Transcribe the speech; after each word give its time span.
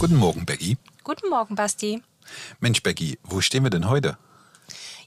Guten 0.00 0.16
Morgen, 0.16 0.46
Becky. 0.46 0.78
Guten 1.04 1.28
Morgen, 1.28 1.56
Basti. 1.56 2.02
Mensch, 2.58 2.82
Becky, 2.82 3.18
wo 3.22 3.42
stehen 3.42 3.64
wir 3.64 3.68
denn 3.68 3.90
heute? 3.90 4.16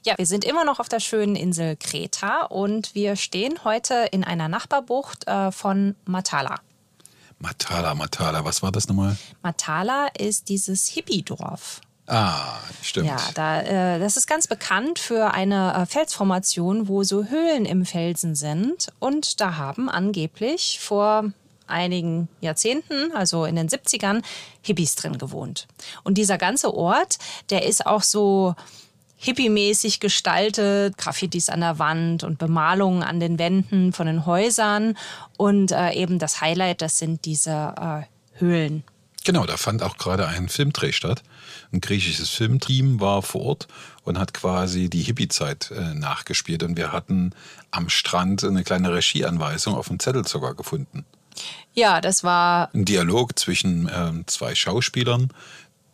Ja, 0.04 0.14
wir 0.16 0.24
sind 0.24 0.44
immer 0.44 0.64
noch 0.64 0.78
auf 0.78 0.88
der 0.88 1.00
schönen 1.00 1.34
Insel 1.34 1.74
Kreta 1.74 2.42
und 2.44 2.94
wir 2.94 3.16
stehen 3.16 3.64
heute 3.64 4.06
in 4.12 4.22
einer 4.22 4.46
Nachbarbucht 4.46 5.26
äh, 5.26 5.50
von 5.50 5.96
Matala. 6.04 6.60
Matala, 7.40 7.96
Matala, 7.96 8.44
was 8.44 8.62
war 8.62 8.70
das 8.70 8.86
nochmal? 8.86 9.16
Matala 9.42 10.06
ist 10.16 10.48
dieses 10.48 10.86
Hippie-Dorf. 10.86 11.80
Ah, 12.06 12.60
stimmt. 12.80 13.08
Ja, 13.08 13.18
da, 13.34 13.62
äh, 13.62 13.98
das 13.98 14.16
ist 14.16 14.28
ganz 14.28 14.46
bekannt 14.46 15.00
für 15.00 15.34
eine 15.34 15.74
äh, 15.74 15.86
Felsformation, 15.86 16.86
wo 16.86 17.02
so 17.02 17.24
Höhlen 17.24 17.64
im 17.64 17.84
Felsen 17.84 18.36
sind. 18.36 18.92
Und 19.00 19.40
da 19.40 19.56
haben 19.56 19.88
angeblich 19.88 20.78
vor 20.80 21.32
einigen 21.66 22.28
Jahrzehnten, 22.40 23.12
also 23.12 23.44
in 23.44 23.56
den 23.56 23.68
70ern, 23.68 24.22
Hippies 24.62 24.96
drin 24.96 25.18
gewohnt. 25.18 25.66
Und 26.02 26.18
dieser 26.18 26.38
ganze 26.38 26.74
Ort, 26.74 27.18
der 27.50 27.66
ist 27.66 27.86
auch 27.86 28.02
so 28.02 28.54
hippie-mäßig 29.16 30.00
gestaltet, 30.00 30.98
Graffitis 30.98 31.48
an 31.48 31.60
der 31.60 31.78
Wand 31.78 32.24
und 32.24 32.38
Bemalungen 32.38 33.02
an 33.02 33.20
den 33.20 33.38
Wänden 33.38 33.92
von 33.92 34.06
den 34.06 34.26
Häusern. 34.26 34.96
Und 35.36 35.72
äh, 35.72 35.92
eben 35.92 36.18
das 36.18 36.40
Highlight, 36.40 36.82
das 36.82 36.98
sind 36.98 37.24
diese 37.24 37.74
äh, 37.80 38.38
Höhlen. 38.38 38.84
Genau, 39.24 39.46
da 39.46 39.56
fand 39.56 39.82
auch 39.82 39.96
gerade 39.96 40.28
ein 40.28 40.50
Filmdreh 40.50 40.92
statt. 40.92 41.22
Ein 41.72 41.80
griechisches 41.80 42.28
Filmteam 42.28 43.00
war 43.00 43.22
vor 43.22 43.40
Ort 43.42 43.68
und 44.02 44.18
hat 44.18 44.34
quasi 44.34 44.90
die 44.90 45.02
Hippie-Zeit 45.02 45.70
äh, 45.70 45.94
nachgespielt. 45.94 46.62
Und 46.62 46.76
wir 46.76 46.92
hatten 46.92 47.32
am 47.70 47.88
Strand 47.88 48.44
eine 48.44 48.64
kleine 48.64 48.92
Regieanweisung 48.92 49.74
auf 49.74 49.88
dem 49.88 49.98
Zettel 49.98 50.26
sogar 50.26 50.54
gefunden. 50.54 51.06
Ja, 51.74 52.00
das 52.00 52.24
war. 52.24 52.70
Ein 52.74 52.84
Dialog 52.84 53.38
zwischen 53.38 53.88
äh, 53.88 54.12
zwei 54.26 54.54
Schauspielern, 54.54 55.30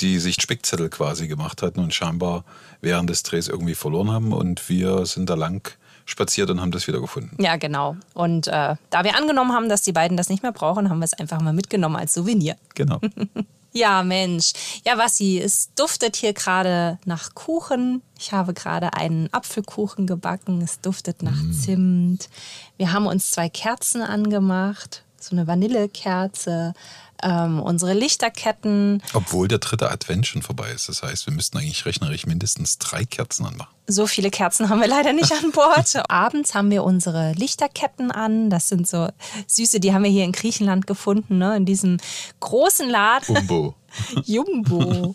die 0.00 0.18
sich 0.18 0.36
Spickzettel 0.40 0.88
quasi 0.90 1.28
gemacht 1.28 1.62
hatten 1.62 1.80
und 1.80 1.94
scheinbar 1.94 2.44
während 2.80 3.10
des 3.10 3.22
Drehs 3.22 3.48
irgendwie 3.48 3.74
verloren 3.74 4.10
haben. 4.10 4.32
Und 4.32 4.68
wir 4.68 5.06
sind 5.06 5.30
da 5.30 5.34
lang 5.34 5.76
spaziert 6.10 6.50
und 6.50 6.60
haben 6.60 6.72
das 6.72 6.86
wieder 6.86 7.00
gefunden. 7.00 7.42
Ja, 7.42 7.56
genau. 7.56 7.96
Und 8.14 8.48
äh, 8.48 8.76
da 8.90 9.04
wir 9.04 9.16
angenommen 9.16 9.52
haben, 9.52 9.68
dass 9.68 9.82
die 9.82 9.92
beiden 9.92 10.16
das 10.16 10.28
nicht 10.28 10.42
mehr 10.42 10.52
brauchen, 10.52 10.90
haben 10.90 10.98
wir 10.98 11.04
es 11.04 11.14
einfach 11.14 11.40
mal 11.40 11.52
mitgenommen 11.52 11.96
als 11.96 12.12
Souvenir. 12.12 12.56
Genau. 12.74 13.00
ja, 13.72 14.02
Mensch. 14.02 14.52
Ja, 14.84 14.98
Wassi, 14.98 15.40
es 15.42 15.72
duftet 15.74 16.16
hier 16.16 16.32
gerade 16.32 16.98
nach 17.04 17.34
Kuchen. 17.34 18.02
Ich 18.18 18.32
habe 18.32 18.52
gerade 18.54 18.94
einen 18.94 19.32
Apfelkuchen 19.32 20.06
gebacken. 20.06 20.60
Es 20.62 20.80
duftet 20.80 21.22
nach 21.22 21.40
mm. 21.40 21.52
Zimt. 21.52 22.28
Wir 22.76 22.92
haben 22.92 23.06
uns 23.06 23.30
zwei 23.30 23.48
Kerzen 23.48 24.02
angemacht. 24.02 25.04
So 25.22 25.36
eine 25.36 25.46
Vanillekerze, 25.46 26.74
ähm, 27.22 27.60
unsere 27.60 27.92
Lichterketten. 27.92 29.02
Obwohl 29.12 29.48
der 29.48 29.58
dritte 29.58 29.90
Advent 29.90 30.26
schon 30.26 30.42
vorbei 30.42 30.70
ist. 30.70 30.88
Das 30.88 31.02
heißt, 31.02 31.26
wir 31.26 31.34
müssten 31.34 31.58
eigentlich 31.58 31.84
rechnerisch 31.84 32.26
mindestens 32.26 32.78
drei 32.78 33.04
Kerzen 33.04 33.46
anmachen. 33.46 33.70
So 33.86 34.06
viele 34.06 34.30
Kerzen 34.30 34.68
haben 34.68 34.80
wir 34.80 34.88
leider 34.88 35.12
nicht 35.12 35.32
an 35.32 35.50
Bord. 35.52 35.94
Abends 36.08 36.54
haben 36.54 36.70
wir 36.70 36.84
unsere 36.84 37.32
Lichterketten 37.32 38.10
an. 38.10 38.50
Das 38.50 38.68
sind 38.68 38.86
so 38.86 39.08
süße, 39.46 39.80
die 39.80 39.92
haben 39.92 40.04
wir 40.04 40.10
hier 40.10 40.24
in 40.24 40.32
Griechenland 40.32 40.86
gefunden, 40.86 41.38
ne? 41.38 41.56
in 41.56 41.66
diesem 41.66 41.98
großen 42.40 42.88
Laden. 42.88 43.34
Jumbo. 43.34 43.74
Jumbo. 44.24 45.14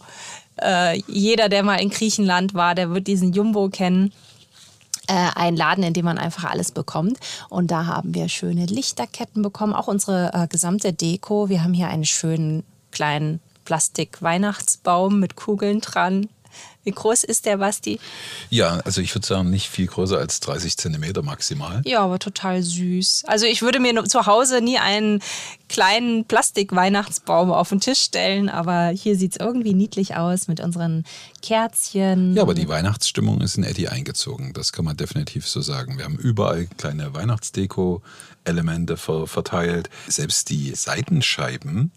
äh, 0.62 1.02
jeder, 1.08 1.50
der 1.50 1.64
mal 1.64 1.78
in 1.82 1.90
Griechenland 1.90 2.54
war, 2.54 2.76
der 2.76 2.90
wird 2.92 3.08
diesen 3.08 3.34
Jumbo 3.34 3.70
kennen 3.70 4.12
äh, 5.08 5.30
ein 5.36 5.56
Laden, 5.56 5.84
in 5.84 5.94
dem 5.94 6.06
man 6.06 6.18
einfach 6.18 6.46
alles 6.46 6.72
bekommt. 6.72 7.18
Und 7.50 7.72
da 7.72 7.86
haben 7.86 8.14
wir 8.14 8.30
schöne 8.30 8.66
Lichterketten 8.66 9.42
bekommen, 9.42 9.74
auch 9.74 9.88
unsere 9.88 10.32
äh, 10.34 10.48
gesamte 10.48 10.94
Deko. 10.94 11.50
Wir 11.50 11.64
haben 11.64 11.74
hier 11.74 11.88
einen 11.88 12.06
schönen 12.06 12.64
kleinen 12.92 13.40
Plastik-Weihnachtsbaum 13.66 15.20
mit 15.20 15.36
Kugeln 15.36 15.82
dran. 15.82 16.28
Wie 16.86 16.92
groß 16.92 17.24
ist 17.24 17.46
der, 17.46 17.58
Basti? 17.58 18.00
Ja, 18.52 18.78
also 18.86 19.02
ich 19.02 19.14
würde 19.14 19.26
sagen, 19.26 19.50
nicht 19.50 19.68
viel 19.68 19.88
größer 19.88 20.18
als 20.18 20.40
30 20.40 20.78
Zentimeter 20.78 21.24
maximal. 21.24 21.82
Ja, 21.84 22.02
aber 22.02 22.20
total 22.20 22.62
süß. 22.62 23.24
Also 23.26 23.48
ich 23.48 23.64
würde 23.64 23.80
mir 23.80 24.06
zu 24.06 24.28
Hause 24.28 24.62
nie 24.62 24.78
einen 24.78 25.22
kleinen 25.68 26.26
Plastik-Weihnachtsbaum 26.26 27.52
auf 27.52 27.70
den 27.70 27.80
Tisch 27.80 28.02
stellen, 28.02 28.50
aber 28.50 28.90
hier 28.90 29.18
sieht 29.18 29.32
es 29.32 29.40
irgendwie 29.40 29.74
niedlich 29.74 30.16
aus 30.16 30.48
mit 30.48 30.60
unseren 30.60 31.06
Kerzchen. 31.42 32.36
Ja, 32.36 32.44
aber 32.44 32.54
die 32.54 32.68
Weihnachtsstimmung 32.68 33.42
ist 33.42 33.58
in 33.58 33.64
Eddie 33.64 33.88
eingezogen. 33.88 34.54
Das 34.54 34.72
kann 34.72 34.86
man 34.86 34.96
definitiv 34.96 35.48
so 35.48 35.62
sagen. 35.62 35.98
Wir 35.98 36.06
haben 36.06 36.18
überall 36.18 36.68
kleine 36.78 37.16
Weihnachtsdeko-Elemente 37.16 38.96
verteilt. 38.98 39.90
Selbst 40.08 40.50
die 40.52 40.76
Seitenscheiben 40.76 41.92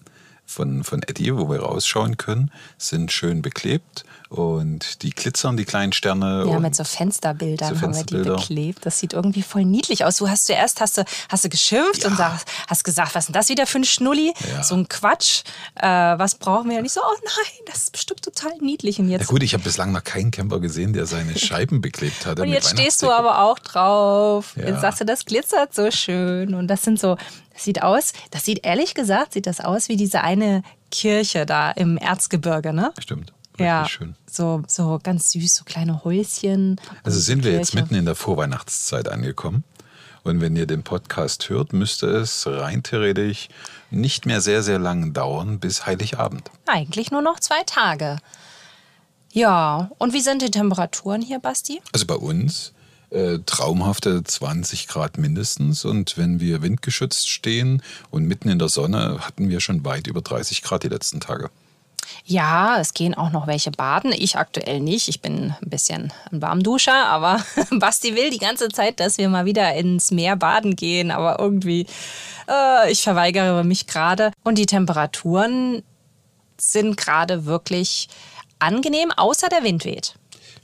von, 0.48 0.82
von 0.82 1.02
Eddie, 1.02 1.36
wo 1.36 1.50
wir 1.50 1.60
rausschauen 1.60 2.16
können, 2.16 2.50
sind 2.78 3.12
schön 3.12 3.42
beklebt 3.42 4.04
und 4.30 5.02
die 5.02 5.10
glitzern, 5.10 5.58
die 5.58 5.66
kleinen 5.66 5.92
Sterne. 5.92 6.46
Ja, 6.48 6.58
mit 6.58 6.74
so 6.74 6.84
Fensterbildern 6.84 7.74
so 7.74 7.82
haben 7.82 7.94
wir 7.94 8.04
die 8.04 8.16
beklebt. 8.16 8.84
Das 8.86 8.98
sieht 8.98 9.12
irgendwie 9.12 9.42
voll 9.42 9.66
niedlich 9.66 10.06
aus. 10.06 10.16
Du 10.16 10.28
hast 10.28 10.46
zuerst 10.46 10.80
hast 10.80 10.96
du, 10.96 11.04
hast 11.28 11.44
du 11.44 11.50
geschimpft 11.50 12.02
ja. 12.02 12.08
und 12.08 12.18
hast, 12.18 12.46
hast 12.66 12.82
gesagt, 12.82 13.14
was 13.14 13.24
ist 13.24 13.28
denn 13.28 13.34
das 13.34 13.48
wieder 13.50 13.66
für 13.66 13.78
ein 13.78 13.84
Schnulli? 13.84 14.32
Ja. 14.50 14.62
So 14.62 14.74
ein 14.74 14.88
Quatsch. 14.88 15.42
Äh, 15.74 15.86
was 15.86 16.34
brauchen 16.34 16.70
wir? 16.70 16.78
Und 16.78 16.86
ich 16.86 16.92
so, 16.92 17.00
oh 17.02 17.16
nein, 17.24 17.64
das 17.66 17.84
ist 17.84 17.92
bestimmt 17.92 18.22
total 18.22 18.52
niedlich. 18.60 18.98
Und 18.98 19.10
jetzt, 19.10 19.20
ja 19.20 19.26
gut, 19.26 19.42
ich 19.42 19.52
habe 19.52 19.64
bislang 19.64 19.92
noch 19.92 20.04
keinen 20.04 20.30
Camper 20.30 20.60
gesehen, 20.60 20.94
der 20.94 21.06
seine 21.06 21.38
Scheiben 21.38 21.82
beklebt 21.82 22.24
hat. 22.24 22.40
und 22.40 22.48
jetzt 22.48 22.70
stehst 22.70 23.02
du 23.02 23.10
aber 23.10 23.42
auch 23.42 23.58
drauf. 23.58 24.54
Ja. 24.56 24.68
Jetzt 24.68 24.80
sagst 24.80 25.00
du, 25.00 25.04
das 25.04 25.26
glitzert 25.26 25.74
so 25.74 25.90
schön. 25.90 26.54
Und 26.54 26.68
das 26.68 26.82
sind 26.82 26.98
so, 26.98 27.18
sieht 27.58 27.82
aus, 27.82 28.12
das 28.30 28.44
sieht 28.44 28.64
ehrlich 28.64 28.94
gesagt, 28.94 29.34
sieht 29.34 29.46
das 29.46 29.60
aus 29.60 29.88
wie 29.88 29.96
diese 29.96 30.22
eine 30.22 30.62
Kirche 30.90 31.46
da 31.46 31.70
im 31.70 31.96
Erzgebirge, 31.96 32.72
ne? 32.72 32.92
Stimmt. 32.98 33.32
Ja, 33.58 33.86
schön. 33.88 34.14
So, 34.30 34.62
so 34.68 35.00
ganz 35.02 35.32
süß, 35.32 35.56
so 35.56 35.64
kleine 35.64 36.04
Häuschen. 36.04 36.80
Also 37.02 37.18
sind 37.18 37.44
wir 37.44 37.52
jetzt 37.52 37.74
mitten 37.74 37.94
in 37.94 38.04
der 38.04 38.14
Vorweihnachtszeit 38.14 39.08
angekommen. 39.08 39.64
Und 40.22 40.40
wenn 40.40 40.56
ihr 40.56 40.66
den 40.66 40.82
Podcast 40.82 41.48
hört, 41.48 41.72
müsste 41.72 42.06
es 42.08 42.46
rein 42.46 42.82
theoretisch 42.82 43.48
nicht 43.90 44.26
mehr 44.26 44.40
sehr, 44.40 44.62
sehr 44.62 44.78
lang 44.78 45.12
dauern 45.12 45.58
bis 45.58 45.86
Heiligabend. 45.86 46.50
Eigentlich 46.66 47.10
nur 47.10 47.22
noch 47.22 47.40
zwei 47.40 47.62
Tage. 47.64 48.18
Ja, 49.32 49.90
und 49.98 50.12
wie 50.12 50.20
sind 50.20 50.42
die 50.42 50.50
Temperaturen 50.50 51.22
hier, 51.22 51.38
Basti? 51.38 51.80
Also 51.92 52.06
bei 52.06 52.14
uns 52.14 52.72
äh, 53.10 53.38
traumhafte 53.46 54.22
20 54.22 54.88
Grad 54.88 55.18
mindestens. 55.18 55.84
Und 55.84 56.16
wenn 56.16 56.40
wir 56.40 56.62
windgeschützt 56.62 57.28
stehen 57.28 57.82
und 58.10 58.24
mitten 58.24 58.48
in 58.48 58.58
der 58.58 58.68
Sonne, 58.68 59.18
hatten 59.20 59.48
wir 59.48 59.60
schon 59.60 59.84
weit 59.84 60.06
über 60.06 60.20
30 60.20 60.62
Grad 60.62 60.82
die 60.82 60.88
letzten 60.88 61.20
Tage. 61.20 61.50
Ja, 62.24 62.78
es 62.78 62.94
gehen 62.94 63.14
auch 63.14 63.30
noch 63.30 63.46
welche 63.46 63.70
baden. 63.70 64.12
Ich 64.12 64.36
aktuell 64.36 64.80
nicht. 64.80 65.08
Ich 65.08 65.20
bin 65.20 65.54
ein 65.62 65.70
bisschen 65.70 66.12
ein 66.30 66.42
Warmduscher, 66.42 67.06
aber 67.06 67.42
Basti 67.70 68.14
will 68.14 68.30
die 68.30 68.38
ganze 68.38 68.68
Zeit, 68.68 69.00
dass 69.00 69.18
wir 69.18 69.28
mal 69.28 69.44
wieder 69.44 69.74
ins 69.74 70.10
Meer 70.10 70.36
baden 70.36 70.76
gehen. 70.76 71.10
Aber 71.10 71.38
irgendwie, 71.38 71.86
äh, 72.48 72.90
ich 72.90 73.02
verweigere 73.02 73.64
mich 73.64 73.86
gerade. 73.86 74.32
Und 74.44 74.58
die 74.58 74.66
Temperaturen 74.66 75.82
sind 76.60 76.96
gerade 76.96 77.46
wirklich 77.46 78.08
angenehm, 78.58 79.12
außer 79.12 79.48
der 79.48 79.62
Wind 79.62 79.84
weht. 79.84 80.14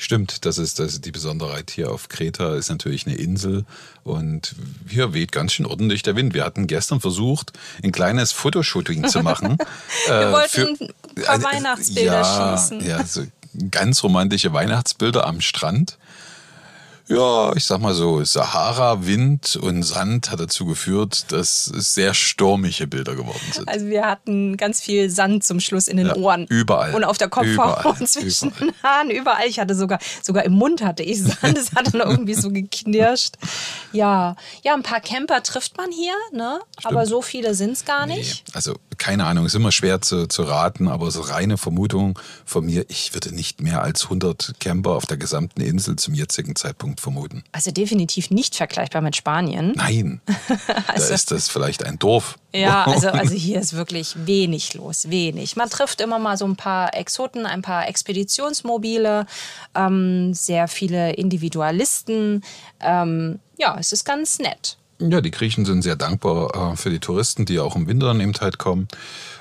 Stimmt, 0.05 0.45
das 0.45 0.59
ist, 0.59 0.81
das 0.81 0.93
ist 0.93 1.07
die 1.07 1.13
Besonderheit 1.13 1.71
hier 1.71 1.91
auf 1.91 2.11
Kreta, 2.11 2.57
ist 2.57 2.69
natürlich 2.69 3.07
eine 3.07 3.17
Insel 3.17 3.65
und 4.03 4.55
hier 4.87 5.15
weht 5.15 5.33
ganz 5.33 5.55
schön 5.55 5.65
ordentlich 5.65 6.03
der 6.03 6.15
Wind. 6.15 6.35
Wir 6.35 6.45
hatten 6.45 6.67
gestern 6.67 7.01
versucht, 7.01 7.55
ein 7.83 7.91
kleines 7.91 8.31
Fotoshooting 8.31 9.09
zu 9.09 9.23
machen. 9.23 9.57
Wir 10.07 10.15
äh, 10.15 10.33
wollten 10.33 10.77
für, 10.77 11.33
ein 11.33 11.41
paar 11.41 11.55
Weihnachtsbilder 11.55 12.21
ja, 12.21 12.59
schießen. 12.59 12.87
Ja, 12.87 13.03
so 13.03 13.23
ganz 13.71 14.03
romantische 14.03 14.53
Weihnachtsbilder 14.53 15.27
am 15.27 15.41
Strand. 15.41 15.97
Ja, 17.07 17.55
ich 17.55 17.65
sag 17.67 17.81
mal 17.81 17.93
so, 17.93 18.25
Sahara, 18.25 19.05
Wind 19.07 19.57
und 19.57 19.83
Sand 19.83 20.31
hat 20.31 20.41
dazu 20.41 20.65
geführt, 20.65 21.27
dass 21.33 21.67
es 21.67 21.93
sehr 21.95 22.15
stürmische 22.15 22.87
Bilder 22.87 23.15
geworden 23.15 23.41
sind. 23.53 23.69
Also 23.69 23.87
wir 23.87 24.07
hatten 24.07 24.57
ganz 24.57 24.81
viel 24.81 25.11
Sand 25.11 25.45
zum 25.45 25.61
Schluss 25.61 25.87
in 25.87 25.99
den 25.99 26.07
Ja, 26.07 26.17
Ohren. 26.17 26.47
überall. 26.49 26.95
Und 26.95 27.05
auf 27.05 27.19
der 27.19 27.29
Kopfhaut 27.29 28.01
und 28.01 28.09
zwischen 28.09 28.49
überall. 28.53 28.69
den 28.69 28.83
Haaren, 28.83 29.11
überall. 29.11 29.47
Ich 29.47 29.59
hatte 29.61 29.75
sogar, 29.75 29.99
sogar 30.23 30.45
im 30.45 30.53
Mund 30.55 30.83
hatte 30.83 31.03
ich 31.03 31.23
Sand. 31.23 31.59
Es 31.59 31.73
hat 31.73 31.93
dann 31.93 32.01
irgendwie 32.11 32.35
so 32.35 32.51
geknirscht. 32.51 33.35
Ja, 33.93 34.35
ja, 34.63 34.73
ein 34.75 34.83
paar 34.83 35.01
Camper 35.01 35.43
trifft 35.43 35.77
man 35.77 35.91
hier, 35.93 36.15
ne? 36.33 36.61
Aber 36.85 37.05
so 37.05 37.21
viele 37.21 37.55
sind 37.55 37.73
es 37.73 37.85
gar 37.85 38.07
nicht. 38.07 38.45
Nee, 38.49 38.53
also 38.55 38.77
keine 38.97 39.27
Ahnung, 39.27 39.47
ist 39.47 39.55
immer 39.55 39.73
schwer 39.73 40.01
zu, 40.01 40.27
zu 40.27 40.43
raten, 40.43 40.89
aber 40.89 41.11
so 41.11 41.21
reine 41.21 41.57
Vermutung 41.59 42.19
von 42.45 42.65
mir, 42.67 42.85
ich 42.89 43.15
würde 43.15 43.35
nicht 43.35 43.61
mehr 43.61 43.83
als 43.83 44.05
100 44.05 44.55
Camper 44.61 44.91
auf 44.93 45.07
der 45.07 45.17
gesamten 45.17 45.61
Insel 45.61 45.97
zum 45.97 46.15
jetzigen 46.15 46.57
Zeitpunkt 46.57 47.01
vermuten. 47.01 47.45
Also 47.53 47.71
definitiv 47.71 48.31
nicht 48.31 48.55
vergleichbar 48.57 49.03
mit 49.03 49.17
Spanien. 49.17 49.73
Nein, 49.77 50.21
Also- 50.87 51.09
da 51.09 51.15
ist 51.15 51.31
das 51.31 51.49
vielleicht 51.49 51.85
ein 51.85 51.99
Dorf. 51.99 52.39
Ja, 52.53 52.85
also, 52.87 53.09
also 53.09 53.35
hier 53.35 53.61
ist 53.61 53.73
wirklich 53.73 54.15
wenig 54.27 54.75
los, 54.75 55.11
wenig. 55.11 55.57
Man 55.57 55.69
trifft 55.71 56.01
immer 56.01 56.19
mal 56.19 56.37
so 56.37 56.45
ein 56.45 56.55
paar 56.57 56.95
Exoten, 56.95 57.47
ein 57.47 57.63
paar 57.63 57.89
Expeditionsmobile, 57.89 59.27
ähm, 59.75 60.35
sehr 60.35 60.69
viele 60.69 61.13
Individualisten. 61.15 62.43
Ähm, 62.81 63.41
ja, 63.59 63.77
es 63.79 63.93
ist 63.93 64.05
ganz 64.05 64.39
nett. 64.39 64.77
Ja, 65.01 65.21
die 65.21 65.31
Griechen 65.31 65.65
sind 65.65 65.83
sehr 65.83 65.97
dankbar 65.97 66.73
äh, 66.73 66.77
für 66.77 66.91
die 66.91 67.01
Touristen, 67.01 67.45
die 67.45 67.59
auch 67.59 67.77
im 67.77 67.87
Winter 67.87 68.07
dann 68.07 68.21
eben 68.21 68.33
halt 68.41 68.59
kommen. 68.59 68.89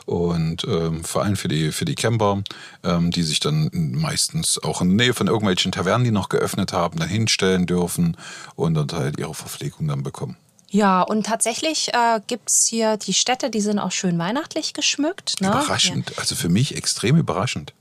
Und 0.06 0.66
ähm, 0.68 1.04
vor 1.04 1.24
allem 1.24 1.36
für 1.36 1.48
die, 1.48 1.72
für 1.72 1.86
die 1.86 1.96
Camper, 1.96 2.44
ähm, 2.84 3.12
die 3.12 3.24
sich 3.24 3.40
dann 3.40 3.70
meistens 3.72 4.62
auch 4.62 4.82
in 4.82 4.98
der 4.98 5.08
Nähe 5.08 5.14
von 5.14 5.28
irgendwelchen 5.28 5.72
Tavernen, 5.72 6.04
die 6.04 6.12
noch 6.12 6.30
geöffnet 6.30 6.74
haben, 6.74 7.00
dann 7.00 7.08
hinstellen 7.08 7.66
dürfen 7.66 8.18
und 8.56 8.74
dann 8.74 8.92
halt 8.92 9.20
ihre 9.20 9.34
Verpflegung 9.34 9.88
dann 9.88 10.04
bekommen. 10.04 10.38
Ja, 10.70 11.04
und 11.04 11.28
tatsächlich 11.28 11.94
äh, 11.94 12.20
gibt 12.26 12.50
es 12.50 12.66
hier 12.66 12.98
die 12.98 13.14
Städte, 13.14 13.52
die 13.52 13.62
sind 13.62 13.78
auch 13.78 13.92
schön 13.92 14.18
weihnachtlich 14.18 14.74
geschmückt. 14.74 15.40
Ne? 15.40 15.50
Überraschend, 15.50 16.18
also 16.18 16.34
für 16.34 16.50
mich 16.50 16.76
extrem 16.76 17.16
überraschend. 17.16 17.74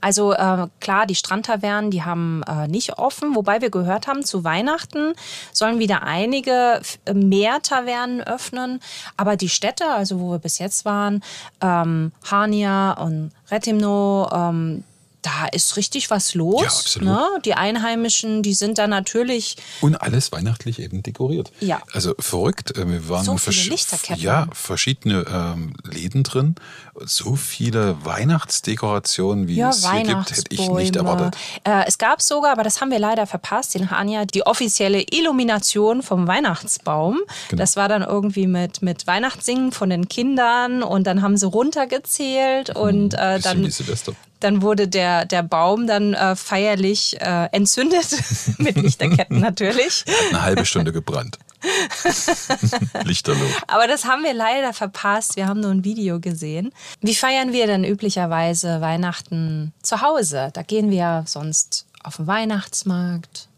Also 0.00 0.32
äh, 0.32 0.66
klar, 0.80 1.06
die 1.06 1.14
Strandtavernen, 1.14 1.90
die 1.90 2.02
haben 2.02 2.42
äh, 2.48 2.68
nicht 2.68 2.98
offen, 2.98 3.34
wobei 3.34 3.60
wir 3.60 3.68
gehört 3.70 4.06
haben, 4.06 4.24
zu 4.24 4.44
Weihnachten 4.44 5.12
sollen 5.52 5.78
wieder 5.78 6.02
einige 6.04 6.78
f- 6.80 6.98
mehr 7.12 7.60
Tavernen 7.60 8.22
öffnen. 8.22 8.80
Aber 9.18 9.36
die 9.36 9.50
Städte, 9.50 9.88
also 9.90 10.20
wo 10.20 10.30
wir 10.30 10.38
bis 10.38 10.58
jetzt 10.58 10.86
waren, 10.86 11.22
ähm, 11.60 12.12
Hania 12.30 12.92
und 12.92 13.32
Retimno, 13.50 14.30
ähm, 14.32 14.84
da 15.22 15.46
ist 15.46 15.76
richtig 15.76 16.10
was 16.10 16.34
los. 16.34 16.60
Ja, 16.60 16.68
absolut. 16.68 17.08
Ne? 17.08 17.26
Die 17.44 17.54
Einheimischen, 17.54 18.42
die 18.42 18.54
sind 18.54 18.78
da 18.78 18.86
natürlich 18.86 19.56
Und 19.80 19.96
alles 19.96 20.32
weihnachtlich 20.32 20.80
eben 20.80 21.02
dekoriert. 21.02 21.52
Ja. 21.60 21.80
Also 21.92 22.14
verrückt. 22.18 22.76
äh, 22.76 22.86
Wir 22.86 23.08
waren 23.08 23.24
So 23.24 23.36
viele. 23.36 23.76
Ja, 24.16 24.48
verschiedene 24.52 25.24
ähm, 25.32 25.74
Läden 25.84 26.24
drin. 26.24 26.56
So 27.04 27.36
viele 27.36 28.04
Weihnachtsdekorationen, 28.04 29.48
wie 29.48 29.56
Ja, 29.56 29.70
es 29.70 29.88
hier 29.90 30.02
gibt, 30.02 30.30
hätte 30.30 30.44
ich 30.50 30.68
nicht 30.68 30.96
erwartet. 30.96 31.36
Äh, 31.64 31.84
es 31.86 31.98
gab 31.98 32.20
sogar, 32.20 32.52
aber 32.52 32.64
das 32.64 32.80
haben 32.80 32.90
wir 32.90 32.98
leider 32.98 33.26
verpasst, 33.26 33.74
in 33.76 33.90
Hania, 33.90 34.24
die 34.24 34.44
offizielle 34.44 35.02
Illumination 35.10 36.02
vom 36.02 36.26
Weihnachtsbaum. 36.26 37.20
Genau. 37.48 37.60
Das 37.60 37.76
war 37.76 37.88
dann 37.88 38.02
irgendwie 38.02 38.46
mit, 38.46 38.82
mit 38.82 39.06
Weihnachtssingen 39.06 39.72
von 39.72 39.88
den 39.90 40.08
Kindern 40.08 40.82
und 40.82 41.06
dann 41.06 41.22
haben 41.22 41.36
sie 41.36 41.46
runtergezählt 41.46 42.74
und 42.76 43.14
äh, 43.14 43.38
dann, 43.40 43.64
wie 43.64 43.70
Silvester. 43.70 44.14
Dann 44.42 44.62
wurde 44.62 44.88
der, 44.88 45.24
der 45.24 45.42
Baum 45.42 45.86
dann 45.86 46.14
äh, 46.14 46.36
feierlich 46.36 47.20
äh, 47.20 47.46
entzündet, 47.52 48.06
mit 48.58 48.76
Lichterketten 48.76 49.40
natürlich. 49.40 50.04
Eine 50.30 50.42
halbe 50.42 50.64
Stunde 50.64 50.92
gebrannt. 50.92 51.38
Lichterloh. 53.04 53.38
Aber 53.68 53.86
das 53.86 54.04
haben 54.04 54.24
wir 54.24 54.34
leider 54.34 54.72
verpasst. 54.72 55.36
Wir 55.36 55.46
haben 55.46 55.60
nur 55.60 55.70
ein 55.70 55.84
Video 55.84 56.18
gesehen. 56.18 56.72
Wie 57.00 57.14
feiern 57.14 57.52
wir 57.52 57.66
denn 57.66 57.84
üblicherweise 57.84 58.80
Weihnachten 58.80 59.72
zu 59.82 60.00
Hause? 60.00 60.50
Da 60.52 60.62
gehen 60.62 60.90
wir 60.90 61.24
sonst 61.26 61.86
auf 62.02 62.16
den 62.16 62.26
Weihnachtsmarkt. 62.26 63.48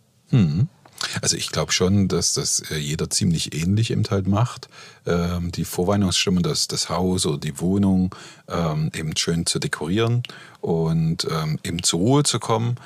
Also 1.23 1.37
ich 1.37 1.51
glaube 1.51 1.73
schon, 1.73 2.09
dass 2.09 2.33
das 2.35 2.61
äh, 2.71 2.77
jeder 2.77 3.11
ziemlich 3.11 3.55
ähnlich 3.55 3.91
eben 3.91 4.05
halt 4.11 4.27
macht. 4.27 4.69
Ähm, 5.07 5.53
die 5.53 5.65
Vorweihnachtsstimmung, 5.65 6.43
das, 6.43 6.69
das 6.69 6.89
Haus 6.89 7.27
oder 7.27 7.39
die 7.39 7.61
Wohnung 7.61 8.15
ähm, 8.49 8.91
eben 8.95 9.17
schön 9.17 9.47
zu 9.47 9.59
dekorieren 9.59 10.23
und 10.61 11.27
ähm, 11.31 11.59
eben 11.63 11.83
zur 11.83 12.01
Ruhe 12.01 12.23
zu 12.23 12.39
kommen. 12.39 12.77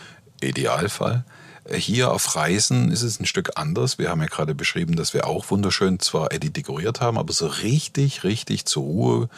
Idealfall. 0.40 1.24
Hier 1.70 2.12
auf 2.12 2.34
Reisen 2.34 2.90
ist 2.90 3.02
es 3.02 3.20
ein 3.20 3.26
Stück 3.26 3.50
anders. 3.56 3.98
Wir 3.98 4.08
haben 4.08 4.22
ja 4.22 4.26
gerade 4.26 4.54
beschrieben, 4.54 4.96
dass 4.96 5.12
wir 5.12 5.26
auch 5.26 5.50
wunderschön 5.50 6.00
zwar 6.00 6.32
Eddie 6.32 6.50
dekoriert 6.50 7.02
haben, 7.02 7.18
aber 7.18 7.32
so 7.34 7.46
richtig, 7.46 8.24
richtig 8.24 8.64
zur 8.64 8.84
Ruhe 8.84 9.28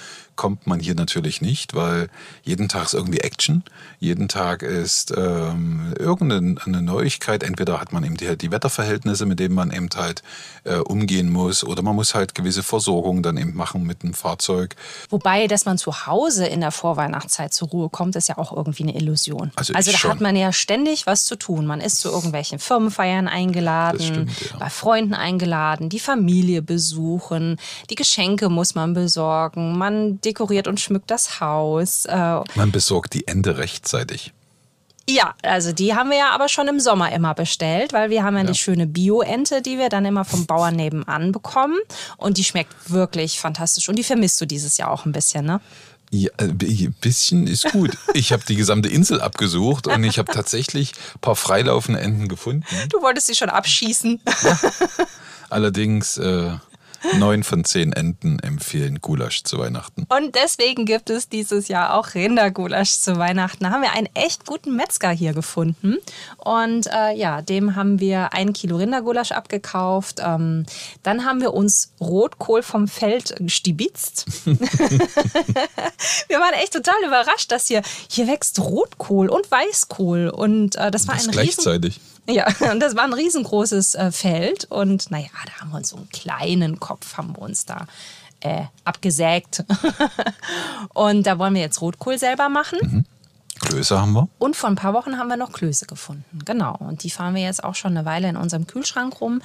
kommt 0.41 0.67
man 0.67 0.81
hier 0.81 0.95
natürlich 0.95 1.43
nicht, 1.43 1.75
weil 1.75 2.09
jeden 2.45 2.71
Tag 2.71 2.85
ist 2.85 2.95
irgendwie 2.95 3.19
Action. 3.19 3.63
Jeden 3.99 4.27
Tag 4.27 4.63
ist 4.63 5.13
ähm, 5.15 5.93
irgendeine 5.99 6.55
eine 6.65 6.81
Neuigkeit. 6.81 7.43
Entweder 7.43 7.79
hat 7.79 7.93
man 7.93 8.05
eben 8.05 8.17
die, 8.17 8.39
die 8.39 8.51
Wetterverhältnisse, 8.51 9.27
mit 9.27 9.39
denen 9.39 9.55
man 9.55 9.71
eben 9.71 9.91
halt 9.95 10.23
äh, 10.65 10.77
umgehen 10.77 11.29
muss, 11.31 11.63
oder 11.63 11.83
man 11.83 11.95
muss 11.95 12.15
halt 12.15 12.35
gewisse 12.35 12.63
Versorgung 12.63 13.23
dann 13.23 13.37
eben 13.37 13.55
machen 13.55 13.83
mit 13.83 14.03
dem 14.03 14.15
Fahrzeug. 14.15 14.77
Wobei, 15.11 15.47
dass 15.47 15.67
man 15.67 15.77
zu 15.77 16.07
Hause 16.07 16.47
in 16.47 16.61
der 16.61 16.71
Vorweihnachtszeit 16.71 17.53
zur 17.53 17.69
Ruhe 17.69 17.91
kommt, 17.91 18.17
ist 18.17 18.31
ja 18.31 18.39
auch 18.39 18.57
irgendwie 18.57 18.85
eine 18.85 18.97
Illusion. 18.97 19.53
Also 19.57 19.75
also 19.75 19.93
da 19.93 19.99
schon. 19.99 20.11
hat 20.13 20.21
man 20.23 20.37
ja 20.37 20.55
ständig 20.55 21.07
was 21.07 21.27
zu 21.27 21.37
tun. 21.37 21.67
Man 21.67 21.83
ist 21.83 22.01
zu 22.01 22.09
irgendwelchen 22.09 22.59
Firmenfeiern 22.59 23.29
eingeladen, 23.29 24.01
stimmt, 24.01 24.41
ja. 24.41 24.57
bei 24.59 24.71
Freunden 24.71 25.13
eingeladen, 25.13 25.91
die 25.91 26.01
Familie 26.01 26.63
besuchen, 26.63 27.59
die 27.91 27.95
Geschenke 27.95 28.49
muss 28.49 28.75
man 28.75 28.95
besorgen, 28.95 29.77
man 29.77 30.19
dekoriert 30.31 30.69
und 30.69 30.81
schmückt 30.81 31.11
das 31.11 31.41
Haus. 31.41 32.06
Äh, 32.06 32.41
Man 32.55 32.73
besorgt 32.73 33.15
die 33.15 33.27
Ende 33.27 33.59
rechtzeitig. 33.59 34.32
Ja, 35.09 35.35
also 35.43 35.73
die 35.73 35.94
haben 35.94 36.11
wir 36.11 36.19
ja 36.19 36.31
aber 36.31 36.49
schon 36.49 36.69
im 36.69 36.79
Sommer 36.79 37.12
immer 37.12 37.35
bestellt, 37.35 37.93
weil 37.93 38.11
wir 38.11 38.23
haben 38.23 38.37
ja, 38.37 38.44
die 38.44 38.55
schöne 38.55 38.87
Bio-Ente, 38.87 39.61
die 39.61 39.77
wir 39.77 39.88
dann 39.88 40.05
immer 40.05 40.25
vom 40.25 40.47
Bauern 40.47 40.77
nebenan 40.77 41.32
bekommen. 41.32 41.77
Und 42.17 42.38
die 42.38 42.44
schmeckt 42.44 42.91
wirklich 42.91 43.41
fantastisch. 43.41 43.88
Und 43.88 43.97
die 43.97 44.05
vermisst 44.05 44.41
du 44.41 44.47
dieses 44.47 44.77
Jahr 44.77 44.91
auch 44.91 45.06
ein 45.06 45.12
bisschen, 45.12 45.44
ne? 45.47 45.61
Ja, 46.12 46.31
ein 46.38 46.56
bisschen 47.00 47.47
ist 47.47 47.71
gut. 47.71 47.97
Ich 48.15 48.33
habe 48.33 48.43
die 48.47 48.56
gesamte 48.56 48.88
Insel 48.88 49.21
abgesucht 49.21 49.87
und 49.87 50.03
ich 50.03 50.19
habe 50.19 50.33
tatsächlich 50.33 50.93
ein 51.15 51.21
paar 51.21 51.37
freilaufende 51.37 52.00
Enten 52.00 52.26
gefunden. 52.26 52.65
Du 52.88 53.00
wolltest 53.00 53.29
sie 53.29 53.37
schon 53.37 53.49
abschießen. 53.49 54.21
Allerdings 55.50 56.19
äh, 56.19 56.53
neun 57.19 57.43
von 57.43 57.64
zehn 57.64 57.93
Enten 57.93 58.38
empfehlen 58.41 59.00
Gulasch 59.00 59.44
zu 59.44 59.58
Weihnachten. 59.58 60.06
Und 60.08 60.35
deswegen 60.35 60.85
gibt 60.85 61.11
es 61.11 61.29
dieses 61.29 61.69
Jahr 61.69 61.94
auch 61.94 62.14
Rindergulasch 62.14 62.93
zu 62.93 63.17
Weihnachten. 63.17 63.64
Da 63.64 63.71
haben 63.71 63.83
wir 63.83 63.92
einen 63.92 64.09
echt 64.14 64.47
guten 64.47 64.76
Metzger 64.76 65.11
hier 65.11 65.33
gefunden. 65.33 65.97
Und 66.37 66.87
äh, 66.87 67.12
ja, 67.16 67.42
dem 67.42 67.76
haben 67.76 68.00
wir 68.00 68.33
ein 68.33 68.52
Kilo 68.52 68.76
Rindergulasch 68.76 69.33
abgekauft. 69.33 70.21
Ähm, 70.25 70.66
dann 71.02 71.25
haben 71.25 71.40
wir 71.40 71.54
uns 71.54 71.92
Rotkohl 72.00 72.62
vom 72.62 72.88
Feld 72.88 73.35
stibitzt. 73.47 74.26
wir 74.45 74.57
waren 76.38 76.54
echt 76.54 76.73
total 76.73 76.95
überrascht, 77.07 77.50
dass 77.52 77.66
hier, 77.66 77.83
hier 78.09 78.26
wächst 78.26 78.59
Rotkohl 78.61 79.28
und 79.28 79.50
Weißkohl. 79.50 80.28
Und 80.28 80.76
äh, 80.76 80.90
das 80.90 81.09
war 81.09 81.14
Das 81.14 81.25
ein 81.25 81.30
riesen, 81.30 81.62
gleichzeitig. 81.62 82.00
Ja, 82.31 82.47
und 82.73 82.81
das 82.81 82.97
war 82.97 83.05
ein 83.05 83.13
riesengroßes 83.13 83.95
äh, 83.95 84.13
Feld. 84.13 84.67
Und 84.71 85.11
naja, 85.11 85.29
da 85.47 85.61
haben 85.61 85.71
wir 85.71 85.79
uns 85.79 85.91
so 85.91 85.97
einen 85.97 86.09
kleinen 86.11 86.81
Kopf 86.81 87.17
haben 87.17 87.37
wir 87.37 87.43
uns 87.43 87.67
da 87.67 87.87
äh, 88.41 88.65
abgesägt. 88.85 89.65
und 90.95 91.27
da 91.27 91.39
wollen 91.39 91.55
wir 91.55 91.61
jetzt 91.61 91.81
Rotkohl 91.81 92.19
selber 92.19 92.49
machen. 92.49 93.07
Klöße 93.61 94.01
haben 94.01 94.13
wir. 94.13 94.29
Und 94.39 94.57
vor 94.57 94.71
ein 94.71 94.77
paar 94.77 94.95
Wochen 94.95 95.19
haben 95.19 95.29
wir 95.29 95.37
noch 95.37 95.53
Klöße 95.53 95.85
gefunden. 95.87 96.39
Genau. 96.47 96.77
Und 96.79 97.05
die 97.05 97.11
fahren 97.11 97.35
wir 97.35 97.43
jetzt 97.43 97.63
auch 97.63 97.75
schon 97.75 97.97
eine 97.97 98.07
Weile 98.07 98.29
in 98.29 98.37
unserem 98.37 98.67
Kühlschrank 98.67 99.21
rum. 99.21 99.43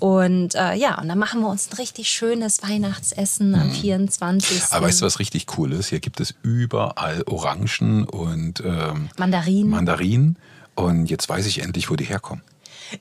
Und 0.00 0.56
äh, 0.56 0.74
ja, 0.74 1.00
und 1.00 1.08
dann 1.08 1.18
machen 1.18 1.42
wir 1.42 1.48
uns 1.48 1.70
ein 1.70 1.76
richtig 1.76 2.08
schönes 2.08 2.60
Weihnachtsessen 2.64 3.54
am 3.54 3.70
24. 3.70 4.64
Aber 4.72 4.86
weißt 4.86 5.00
du, 5.00 5.06
was 5.06 5.20
richtig 5.20 5.46
cool 5.56 5.72
ist? 5.72 5.88
Hier 5.88 6.00
gibt 6.00 6.18
es 6.18 6.34
überall 6.42 7.22
Orangen 7.26 8.04
und 8.04 8.60
ähm, 8.66 9.10
Mandarinen. 9.16 9.70
Mandarinen. 9.70 10.36
Und 10.74 11.06
jetzt 11.06 11.28
weiß 11.28 11.46
ich 11.46 11.60
endlich, 11.62 11.90
wo 11.90 11.96
die 11.96 12.04
herkommen. 12.04 12.42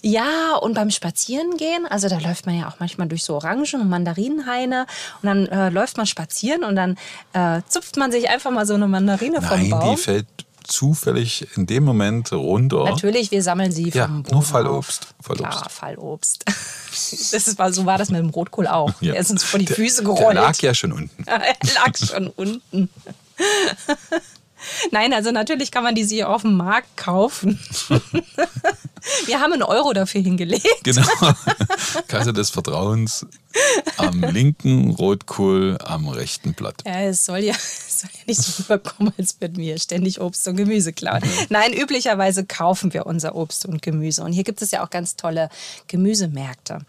Ja, 0.02 0.56
und 0.62 0.74
beim 0.74 0.90
Spazierengehen, 0.90 1.86
also 1.86 2.08
da 2.08 2.18
läuft 2.20 2.46
man 2.46 2.58
ja 2.58 2.70
auch 2.70 2.80
manchmal 2.80 3.08
durch 3.10 3.24
so 3.24 3.36
Orangen- 3.36 3.82
und 3.82 3.90
Mandarinenhaine 3.90 4.86
und 5.22 5.28
dann 5.28 5.48
äh, 5.48 5.70
läuft 5.70 5.98
man 5.98 6.06
spazieren 6.06 6.64
und 6.64 6.76
dann 6.78 6.98
äh, 7.34 7.62
zupft 7.68 7.98
man 7.98 8.10
sich 8.12 8.30
einfach 8.30 8.52
mal 8.52 8.66
so 8.66 8.74
eine 8.74 8.88
Mandarine 8.88 9.42
vom 9.42 9.58
Nein, 9.60 9.70
Baum. 9.70 9.96
die 9.96 10.02
fällt 10.02 10.28
zufällig 10.64 11.48
in 11.58 11.66
dem 11.66 11.84
Moment 11.84 12.32
runter. 12.32 12.86
Natürlich, 12.86 13.32
wir 13.32 13.44
sammeln 13.44 13.72
sie 13.74 13.90
Ja, 13.90 14.06
vom 14.06 14.24
Boden 14.24 14.36
nur 14.36 14.44
Fallobst. 14.44 15.08
Auf. 15.20 15.26
Fallobst. 15.26 15.58
Klar, 15.58 15.70
Fallobst. 15.70 16.46
Das 16.92 17.34
ist, 17.48 17.58
war, 17.58 17.72
so 17.72 17.86
war 17.86 17.98
das 17.98 18.10
mit 18.10 18.20
dem 18.20 18.30
Rotkohl 18.32 18.68
auch. 18.68 18.92
Ja. 19.00 19.14
Er 19.14 19.22
ist 19.22 19.32
uns 19.32 19.46
vor 19.46 19.60
die 19.60 19.66
Der- 19.66 19.78
Füße 19.78 20.04
Der 20.04 20.14
gerollt. 20.14 20.36
lag 20.36 20.58
ja 20.62 20.74
schon 20.74 20.92
unten. 20.92 21.24
er 21.26 21.40
lag 21.76 21.98
schon 21.98 22.28
unten. 22.28 22.90
Nein, 24.92 25.14
also 25.14 25.32
natürlich 25.32 25.72
kann 25.72 25.84
man 25.84 25.96
die 25.96 26.04
sich 26.04 26.24
auf 26.24 26.42
dem 26.44 26.56
Markt 26.56 26.96
kaufen. 26.98 27.60
Wir 29.26 29.40
haben 29.40 29.54
einen 29.54 29.64
Euro 29.64 29.94
dafür 29.94 30.22
hingelegt. 30.22 30.84
Genau. 30.84 31.08
Kasse 32.08 32.34
des 32.34 32.52
Vertrauens 32.52 33.26
am 33.98 34.22
linken 34.22 34.92
Rotkohl, 34.92 35.78
am 35.84 36.08
rechten 36.08 36.54
Blatt. 36.54 36.84
Ja, 36.86 37.02
es 37.02 37.26
soll 37.26 37.40
ja, 37.40 37.54
es 37.56 38.02
soll 38.02 38.10
ja 38.14 38.22
nicht 38.28 38.42
so 38.42 38.64
rüberkommen, 38.64 39.14
als 39.18 39.40
würden 39.42 39.58
wir 39.58 39.80
ständig 39.80 40.22
Obst 40.22 40.48
und 40.48 40.56
Gemüse 40.56 40.94
klauen. 40.94 41.22
Nein, 41.50 41.74
üblicherweise 41.74 42.46
kaufen 42.46 42.94
wir 42.94 43.06
unser 43.06 43.36
Obst 43.36 43.66
und 43.66 43.82
Gemüse. 43.82 44.24
Und 44.24 44.34
hier 44.34 44.44
gibt 44.44 44.62
es 44.62 44.72
ja 44.72 44.84
auch 44.84 44.90
ganz 44.90 45.16
tolle 45.16 45.50
Gemüsemärkte. 45.88 46.80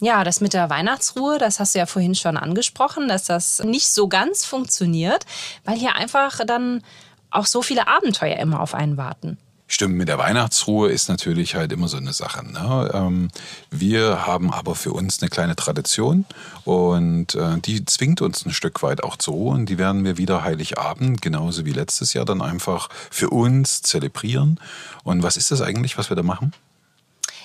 Ja, 0.00 0.24
das 0.24 0.40
mit 0.40 0.54
der 0.54 0.70
Weihnachtsruhe, 0.70 1.38
das 1.38 1.60
hast 1.60 1.74
du 1.74 1.78
ja 1.78 1.86
vorhin 1.86 2.14
schon 2.14 2.38
angesprochen, 2.38 3.06
dass 3.06 3.24
das 3.24 3.62
nicht 3.62 3.90
so 3.90 4.08
ganz 4.08 4.46
funktioniert, 4.46 5.26
weil 5.64 5.76
hier 5.76 5.94
einfach 5.94 6.40
dann 6.46 6.82
auch 7.30 7.46
so 7.46 7.62
viele 7.62 7.88
Abenteuer 7.88 8.36
immer 8.38 8.60
auf 8.60 8.74
einen 8.74 8.96
warten. 8.96 9.38
Stimmt, 9.72 9.94
mit 9.94 10.08
der 10.08 10.18
Weihnachtsruhe 10.18 10.90
ist 10.90 11.08
natürlich 11.08 11.54
halt 11.54 11.70
immer 11.70 11.86
so 11.86 11.96
eine 11.96 12.12
Sache. 12.12 12.44
Ne? 12.44 12.90
Ähm, 12.92 13.28
wir 13.70 14.26
haben 14.26 14.52
aber 14.52 14.74
für 14.74 14.92
uns 14.92 15.22
eine 15.22 15.30
kleine 15.30 15.54
Tradition 15.54 16.24
und 16.64 17.36
äh, 17.36 17.56
die 17.58 17.84
zwingt 17.84 18.20
uns 18.20 18.44
ein 18.44 18.50
Stück 18.50 18.82
weit 18.82 19.04
auch 19.04 19.16
zur 19.16 19.34
Ruhe 19.34 19.54
und 19.54 19.66
die 19.66 19.78
werden 19.78 20.04
wir 20.04 20.18
wieder 20.18 20.42
Heiligabend, 20.42 21.22
genauso 21.22 21.66
wie 21.66 21.72
letztes 21.72 22.14
Jahr, 22.14 22.24
dann 22.24 22.42
einfach 22.42 22.88
für 23.12 23.30
uns 23.30 23.80
zelebrieren. 23.82 24.58
Und 25.04 25.22
was 25.22 25.36
ist 25.36 25.52
das 25.52 25.62
eigentlich, 25.62 25.96
was 25.96 26.10
wir 26.10 26.16
da 26.16 26.24
machen? 26.24 26.52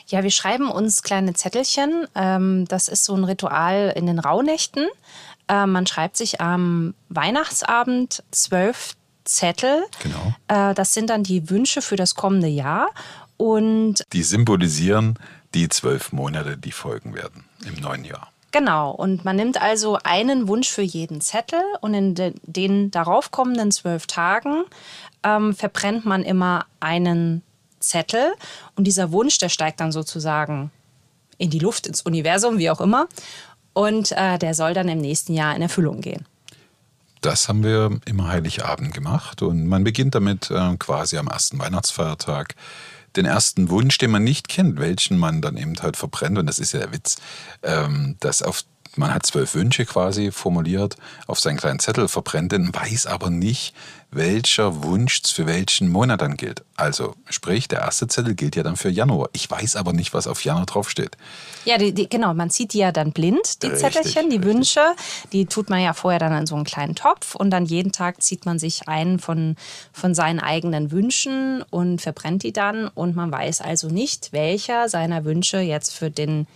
Ja, 0.07 0.23
wir 0.23 0.31
schreiben 0.31 0.71
uns 0.71 1.03
kleine 1.03 1.35
Zettelchen. 1.35 2.07
Ähm, 2.15 2.65
das 2.67 2.87
ist 2.87 3.05
so 3.05 3.13
ein 3.15 3.23
Ritual 3.23 3.93
in 3.95 4.07
den 4.07 4.17
Rauhnächten. 4.17 4.87
Äh, 5.47 5.67
man 5.67 5.85
schreibt 5.85 6.17
sich 6.17 6.41
am 6.41 6.95
Weihnachtsabend 7.09 8.23
zwölf 8.31 8.95
Zettel. 9.25 9.83
Genau. 10.01 10.33
Äh, 10.47 10.73
das 10.73 10.93
sind 10.93 11.09
dann 11.09 11.23
die 11.23 11.49
Wünsche 11.49 11.81
für 11.81 11.95
das 11.95 12.15
kommende 12.15 12.47
Jahr. 12.47 12.89
Und 13.37 14.03
die 14.13 14.23
symbolisieren 14.23 15.19
die 15.53 15.69
zwölf 15.69 16.11
Monate, 16.11 16.57
die 16.57 16.71
folgen 16.71 17.13
werden 17.15 17.45
im 17.65 17.75
neuen 17.75 18.05
Jahr. 18.05 18.31
Genau, 18.51 18.91
und 18.91 19.25
man 19.25 19.35
nimmt 19.35 19.61
also 19.61 19.97
einen 20.03 20.47
Wunsch 20.47 20.69
für 20.69 20.81
jeden 20.81 21.19
Zettel 21.19 21.59
und 21.81 21.93
in 21.93 22.15
de 22.15 22.33
den 22.43 22.89
daraufkommenden 22.89 23.71
zwölf 23.71 24.07
Tagen 24.07 24.63
ähm, 25.23 25.53
verbrennt 25.53 26.05
man 26.05 26.23
immer 26.23 26.65
einen 26.79 27.41
Zettel 27.81 28.33
und 28.77 28.85
dieser 28.85 29.11
Wunsch, 29.11 29.37
der 29.39 29.49
steigt 29.49 29.81
dann 29.81 29.91
sozusagen 29.91 30.71
in 31.37 31.49
die 31.49 31.59
Luft, 31.59 31.85
ins 31.85 32.01
Universum, 32.03 32.57
wie 32.57 32.69
auch 32.69 32.79
immer. 32.79 33.07
Und 33.73 34.13
äh, 34.13 34.37
der 34.37 34.53
soll 34.53 34.73
dann 34.73 34.87
im 34.87 34.99
nächsten 34.99 35.33
Jahr 35.33 35.53
in 35.53 35.61
Erfüllung 35.61 35.99
gehen. 35.99 36.25
Das 37.21 37.49
haben 37.49 37.63
wir 37.63 37.99
immer 38.05 38.27
Heiligabend 38.27 38.93
gemacht 38.93 39.41
und 39.41 39.67
man 39.67 39.83
beginnt 39.83 40.15
damit 40.15 40.51
äh, 40.51 40.75
quasi 40.77 41.17
am 41.17 41.27
ersten 41.27 41.57
Weihnachtsfeiertag 41.59 42.55
den 43.15 43.25
ersten 43.25 43.69
Wunsch, 43.69 43.97
den 43.97 44.11
man 44.11 44.23
nicht 44.23 44.47
kennt, 44.47 44.79
welchen 44.79 45.17
man 45.17 45.41
dann 45.41 45.57
eben 45.57 45.75
halt 45.81 45.97
verbrennt. 45.97 46.37
Und 46.37 46.47
das 46.47 46.59
ist 46.59 46.73
ja 46.73 46.79
der 46.79 46.93
Witz, 46.93 47.17
ähm, 47.63 48.17
dass 48.19 48.41
auf 48.41 48.63
man 48.97 49.13
hat 49.13 49.25
zwölf 49.25 49.55
Wünsche 49.55 49.85
quasi 49.85 50.31
formuliert, 50.31 50.97
auf 51.27 51.39
seinen 51.39 51.57
kleinen 51.57 51.79
Zettel 51.79 52.07
verbrennt 52.07 52.51
den, 52.51 52.73
weiß 52.73 53.05
aber 53.07 53.29
nicht, 53.29 53.73
welcher 54.11 54.83
Wunsch 54.83 55.21
für 55.25 55.45
welchen 55.45 55.89
Monat 55.89 56.21
dann 56.21 56.37
gilt. 56.37 56.63
Also 56.77 57.15
sprich, 57.29 57.67
der 57.67 57.79
erste 57.79 58.07
Zettel 58.07 58.33
gilt 58.33 58.55
ja 58.55 58.63
dann 58.63 58.77
für 58.77 58.89
Januar. 58.89 59.29
Ich 59.33 59.49
weiß 59.49 59.75
aber 59.75 59.93
nicht, 59.93 60.13
was 60.13 60.27
auf 60.27 60.43
Januar 60.43 60.65
draufsteht. 60.65 61.17
Ja, 61.65 61.77
die, 61.77 61.93
die, 61.93 62.07
genau, 62.07 62.33
man 62.33 62.49
zieht 62.49 62.73
die 62.73 62.79
ja 62.79 62.91
dann 62.91 63.11
blind, 63.11 63.61
die 63.61 63.67
richtig, 63.67 63.93
Zettelchen, 63.93 64.29
die 64.29 64.37
richtig. 64.37 64.53
Wünsche. 64.53 64.81
Die 65.33 65.45
tut 65.45 65.69
man 65.69 65.81
ja 65.81 65.93
vorher 65.93 66.19
dann 66.19 66.33
in 66.33 66.47
so 66.47 66.55
einen 66.55 66.63
kleinen 66.63 66.95
Topf 66.95 67.35
und 67.35 67.49
dann 67.49 67.65
jeden 67.65 67.91
Tag 67.91 68.21
zieht 68.21 68.45
man 68.45 68.57
sich 68.57 68.87
einen 68.87 69.19
von, 69.19 69.55
von 69.91 70.15
seinen 70.15 70.39
eigenen 70.39 70.91
Wünschen 70.91 71.63
und 71.69 72.01
verbrennt 72.01 72.43
die 72.43 72.53
dann 72.53 72.87
und 72.87 73.15
man 73.15 73.31
weiß 73.31 73.61
also 73.61 73.89
nicht, 73.89 74.31
welcher 74.31 74.87
seiner 74.87 75.25
Wünsche 75.25 75.59
jetzt 75.59 75.93
für 75.93 76.09
den 76.09 76.47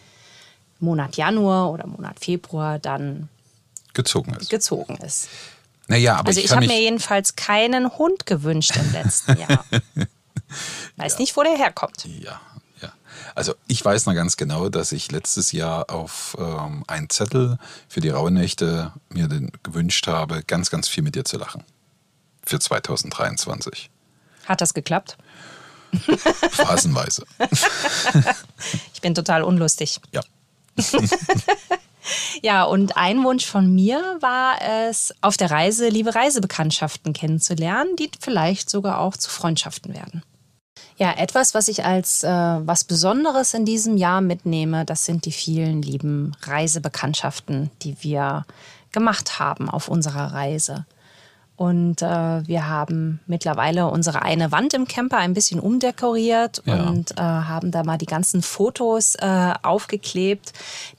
Monat 0.79 1.17
Januar 1.17 1.71
oder 1.71 1.87
Monat 1.87 2.19
Februar 2.19 2.79
dann 2.79 3.29
gezogen 3.93 4.33
ist. 4.35 4.49
Gezogen 4.49 4.97
ist. 4.97 5.29
Naja, 5.87 6.17
aber 6.17 6.27
also 6.27 6.39
ich, 6.39 6.45
ich 6.45 6.51
habe 6.51 6.67
mir 6.67 6.79
jedenfalls 6.79 7.35
keinen 7.35 7.97
Hund 7.97 8.25
gewünscht 8.25 8.75
im 8.75 8.91
letzten 8.91 9.37
Jahr. 9.37 9.65
Weiß 10.97 11.13
ja. 11.13 11.19
nicht, 11.19 11.35
wo 11.35 11.43
der 11.43 11.57
herkommt. 11.57 12.05
Ja, 12.05 12.39
ja. 12.81 12.93
Also 13.35 13.55
ich 13.67 13.83
weiß 13.83 14.05
noch 14.05 14.13
ganz 14.13 14.37
genau, 14.37 14.69
dass 14.69 14.91
ich 14.91 15.11
letztes 15.11 15.51
Jahr 15.51 15.89
auf 15.89 16.35
ähm, 16.39 16.83
einen 16.87 17.09
Zettel 17.09 17.57
für 17.87 18.01
die 18.01 18.09
Rauhnächte 18.09 18.93
mir 19.09 19.27
den, 19.27 19.51
gewünscht 19.63 20.07
habe, 20.07 20.43
ganz, 20.45 20.69
ganz 20.69 20.87
viel 20.87 21.03
mit 21.03 21.15
dir 21.15 21.25
zu 21.25 21.37
lachen. 21.37 21.63
Für 22.43 22.59
2023. 22.59 23.89
Hat 24.45 24.61
das 24.61 24.73
geklappt? 24.73 25.17
Phasenweise. 26.51 27.25
ich 28.93 29.01
bin 29.01 29.15
total 29.15 29.43
unlustig. 29.43 29.99
Ja. 30.11 30.21
ja, 32.41 32.63
und 32.63 32.97
ein 32.97 33.23
Wunsch 33.23 33.45
von 33.45 33.73
mir 33.73 34.17
war 34.19 34.55
es, 34.61 35.13
auf 35.21 35.37
der 35.37 35.51
Reise 35.51 35.89
liebe 35.89 36.15
Reisebekanntschaften 36.15 37.13
kennenzulernen, 37.13 37.95
die 37.97 38.09
vielleicht 38.19 38.69
sogar 38.69 38.99
auch 38.99 39.15
zu 39.15 39.29
Freundschaften 39.29 39.93
werden. 39.93 40.23
Ja, 40.97 41.13
etwas, 41.13 41.53
was 41.53 41.69
ich 41.69 41.85
als 41.85 42.23
äh, 42.23 42.27
was 42.29 42.83
Besonderes 42.83 43.53
in 43.53 43.63
diesem 43.63 43.95
Jahr 43.95 44.19
mitnehme, 44.19 44.83
das 44.83 45.05
sind 45.05 45.25
die 45.25 45.31
vielen 45.31 45.81
lieben 45.81 46.33
Reisebekanntschaften, 46.41 47.71
die 47.81 47.95
wir 48.01 48.45
gemacht 48.91 49.39
haben 49.39 49.69
auf 49.69 49.87
unserer 49.87 50.33
Reise. 50.33 50.85
Und 51.59 52.01
äh, 52.01 52.47
wir 52.47 52.69
haben 52.69 53.19
mittlerweile 53.27 53.87
unsere 53.87 54.21
eine 54.21 54.49
Wand 54.53 54.73
im 54.73 54.87
Camper 54.87 55.17
ein 55.17 55.33
bisschen 55.33 55.59
umdekoriert 55.59 56.61
ja. 56.63 56.87
und 56.87 57.11
äh, 57.11 57.21
haben 57.21 57.71
da 57.71 57.83
mal 57.83 57.97
die 57.97 58.05
ganzen 58.05 58.41
Fotos 58.41 59.15
äh, 59.15 59.53
aufgeklebt, 59.61 60.53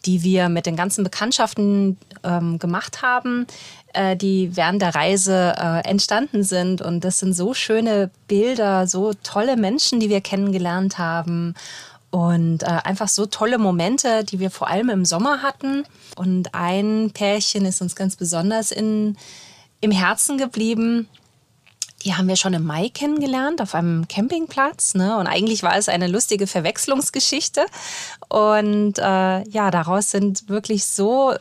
die 0.05 0.23
wir 0.23 0.51
mit 0.51 0.67
den 0.67 0.77
ganzen 0.77 1.03
Bekanntschaften 1.03 1.97
ähm, 2.25 2.59
gemacht 2.59 3.01
haben, 3.01 3.47
äh, 3.95 4.17
die 4.17 4.55
während 4.55 4.83
der 4.83 4.95
Reise 4.95 5.55
äh, 5.57 5.89
entstanden 5.89 6.43
sind. 6.43 6.83
Und 6.83 7.05
das 7.05 7.21
sind 7.21 7.33
so 7.33 7.55
schöne 7.55 8.11
Bilder, 8.29 8.87
so 8.87 9.15
tolle 9.23 9.57
Menschen, 9.57 9.99
die 9.99 10.11
wir 10.11 10.21
kennengelernt 10.21 10.99
haben. 10.99 11.55
Und 12.11 12.65
äh, 12.65 12.67
einfach 12.67 13.09
so 13.09 13.25
tolle 13.25 13.57
Momente, 13.57 14.25
die 14.25 14.41
wir 14.41 14.51
vor 14.51 14.69
allem 14.69 14.91
im 14.91 15.07
Sommer 15.07 15.41
hatten. 15.41 15.85
Und 16.17 16.55
ein 16.55 17.13
Pärchen 17.15 17.65
ist 17.65 17.81
uns 17.81 17.97
ganz 17.97 18.17
besonders 18.17 18.73
in 18.73 19.17
im 19.81 19.91
Herzen 19.91 20.39
geblieben. 20.39 21.09
Die 22.05 22.15
haben 22.15 22.29
wir 22.29 22.37
schon 22.37 22.55
im 22.55 22.65
Mai 22.65 22.89
kennengelernt 22.89 23.61
auf 23.61 23.75
einem 23.75 24.09
Campingplatz. 24.09 24.95
Ne? 24.95 25.19
Und 25.19 25.27
eigentlich 25.27 25.63
war 25.63 25.77
es 25.77 25.89
eine 25.89 26.07
lustige 26.07 26.47
Verwechslungsgeschichte. 26.47 27.67
Und 28.29 28.99
äh, 28.99 29.43
ja, 29.49 29.71
daraus 29.71 30.11
sind 30.11 30.49
wirklich 30.49 30.87
so 30.87 31.35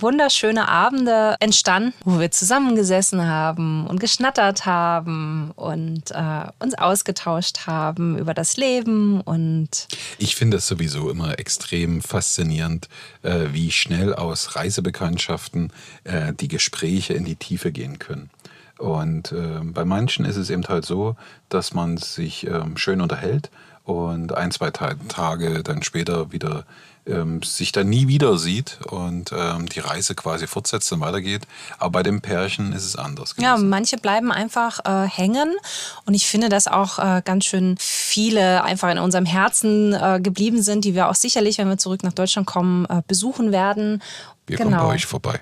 wunderschöne 0.00 0.68
Abende 0.68 1.36
entstanden, 1.40 1.92
wo 2.04 2.18
wir 2.18 2.30
zusammengesessen 2.30 3.26
haben 3.26 3.86
und 3.86 4.00
geschnattert 4.00 4.66
haben 4.66 5.52
und 5.56 6.10
äh, 6.10 6.46
uns 6.58 6.74
ausgetauscht 6.74 7.66
haben 7.66 8.18
über 8.18 8.34
das 8.34 8.56
Leben 8.56 9.20
und 9.20 9.88
ich 10.18 10.36
finde 10.36 10.58
es 10.58 10.66
sowieso 10.66 11.10
immer 11.10 11.38
extrem 11.38 12.02
faszinierend, 12.02 12.88
äh, 13.22 13.46
wie 13.52 13.70
schnell 13.70 14.14
aus 14.14 14.56
Reisebekanntschaften 14.56 15.72
äh, 16.04 16.32
die 16.32 16.48
Gespräche 16.48 17.14
in 17.14 17.24
die 17.24 17.36
Tiefe 17.36 17.72
gehen 17.72 17.98
können. 17.98 18.30
Und 18.78 19.32
äh, 19.32 19.60
bei 19.62 19.84
manchen 19.84 20.24
ist 20.24 20.36
es 20.36 20.50
eben 20.50 20.64
halt 20.64 20.84
so, 20.84 21.16
dass 21.48 21.74
man 21.74 21.96
sich 21.96 22.46
ähm, 22.46 22.76
schön 22.76 23.00
unterhält 23.00 23.50
und 23.84 24.34
ein, 24.34 24.50
zwei 24.50 24.70
Tage 24.70 25.62
dann 25.62 25.82
später 25.82 26.32
wieder 26.32 26.64
ähm, 27.06 27.42
sich 27.42 27.72
dann 27.72 27.88
nie 27.88 28.08
wieder 28.08 28.38
sieht 28.38 28.78
und 28.86 29.32
ähm, 29.36 29.68
die 29.68 29.80
Reise 29.80 30.14
quasi 30.14 30.46
fortsetzt 30.46 30.90
und 30.92 31.00
weitergeht. 31.00 31.42
Aber 31.78 31.90
bei 31.90 32.02
dem 32.02 32.20
Pärchen 32.20 32.72
ist 32.72 32.84
es 32.84 32.96
anders. 32.96 33.34
Gewesen. 33.34 33.44
Ja, 33.44 33.56
manche 33.58 33.98
bleiben 33.98 34.32
einfach 34.32 34.80
äh, 34.84 35.06
hängen 35.06 35.54
und 36.06 36.14
ich 36.14 36.26
finde, 36.26 36.48
dass 36.48 36.66
auch 36.66 36.98
äh, 36.98 37.22
ganz 37.24 37.44
schön 37.44 37.76
viele 37.78 38.64
einfach 38.64 38.90
in 38.90 38.98
unserem 38.98 39.26
Herzen 39.26 39.92
äh, 39.92 40.20
geblieben 40.22 40.62
sind, 40.62 40.84
die 40.84 40.94
wir 40.94 41.08
auch 41.08 41.14
sicherlich, 41.14 41.58
wenn 41.58 41.68
wir 41.68 41.78
zurück 41.78 42.02
nach 42.02 42.14
Deutschland 42.14 42.46
kommen, 42.46 42.86
äh, 42.86 43.02
besuchen 43.06 43.52
werden. 43.52 44.02
Wir 44.46 44.56
genau. 44.56 44.70
kommen 44.70 44.88
bei 44.88 44.94
euch 44.94 45.06
vorbei. 45.06 45.40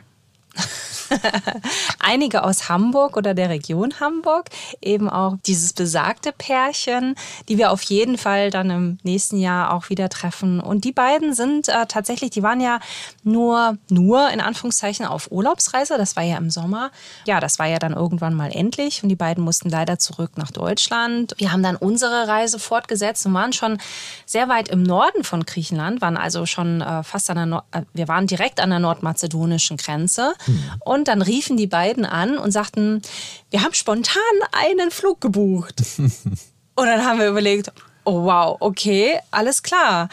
einige 1.99 2.45
aus 2.45 2.69
Hamburg 2.69 3.17
oder 3.17 3.35
der 3.35 3.49
Region 3.49 4.01
Hamburg, 4.01 4.47
eben 4.81 5.09
auch 5.09 5.37
dieses 5.47 5.73
besagte 5.73 6.33
Pärchen, 6.33 7.15
die 7.49 7.59
wir 7.59 7.71
auf 7.71 7.83
jeden 7.83 8.19
Fall 8.19 8.51
dann 8.51 8.71
im 8.71 8.99
nächsten 9.03 9.39
Jahr 9.39 9.73
auch 9.73 9.91
wieder 9.91 10.09
treffen. 10.09 10.61
Und 10.61 10.85
die 10.85 10.93
beiden 10.93 11.35
sind 11.35 11.69
äh, 11.69 11.87
tatsächlich, 11.87 12.31
die 12.31 12.43
waren 12.43 12.61
ja 12.61 12.81
nur, 13.23 13.79
nur 13.89 14.31
in 14.31 14.41
Anführungszeichen 14.41 15.07
auf 15.07 15.31
Urlaubsreise. 15.31 15.97
Das 15.99 16.17
war 16.17 16.23
ja 16.23 16.37
im 16.37 16.51
Sommer. 16.51 16.91
Ja, 17.27 17.41
das 17.41 17.59
war 17.59 17.67
ja 17.67 17.79
dann 17.79 17.93
irgendwann 17.93 18.35
mal 18.35 18.51
endlich 18.53 19.03
und 19.03 19.09
die 19.09 19.17
beiden 19.17 19.45
mussten 19.45 19.69
leider 19.69 19.99
zurück 19.99 20.33
nach 20.37 20.51
Deutschland. 20.51 21.35
Wir 21.39 21.53
haben 21.53 21.63
dann 21.63 21.77
unsere 21.77 22.29
Reise 22.29 22.59
fortgesetzt 22.59 23.27
und 23.27 23.35
waren 23.35 23.53
schon 23.53 23.79
sehr 24.27 24.49
weit 24.49 24.69
im 24.69 24.83
Norden 24.83 25.25
von 25.25 25.45
Griechenland, 25.45 26.01
waren 26.01 26.17
also 26.17 26.47
schon 26.47 26.81
äh, 26.81 27.03
fast 27.03 27.31
an 27.31 27.37
der, 27.37 27.47
Nord 27.47 27.65
äh, 27.73 27.83
wir 27.93 28.09
waren 28.09 28.27
direkt 28.27 28.61
an 28.61 28.71
der 28.71 28.79
nordmazedonischen 28.79 29.77
Grenze. 29.77 30.35
Und 30.81 31.03
und 31.03 31.09
dann 31.09 31.21
riefen 31.21 31.57
die 31.57 31.67
beiden 31.67 32.05
an 32.05 32.39
und 32.39 32.53
sagten, 32.53 33.03
wir 33.51 33.65
haben 33.65 33.75
spontan 33.75 34.23
einen 34.53 34.93
Flug 34.93 35.21
gebucht. 35.21 35.83
und 35.99 36.87
dann 36.87 37.05
haben 37.05 37.19
wir 37.19 37.29
überlegt, 37.29 37.73
Oh, 38.05 38.25
wow, 38.25 38.57
okay, 38.61 39.19
alles 39.31 39.63
klar. 39.63 40.09